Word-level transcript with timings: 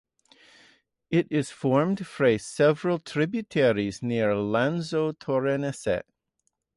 It 1.11 1.27
is 1.29 1.51
formed 1.51 2.07
from 2.07 2.39
several 2.39 2.97
tributaries 2.97 4.01
near 4.01 4.29
Lanzo 4.33 5.11
Torinese. 5.19 6.01